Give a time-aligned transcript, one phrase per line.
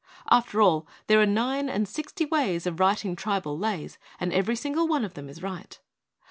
[0.31, 4.87] After all, there are nine and sixty ways of writing tribal lays and every single
[4.87, 5.79] one of them is right.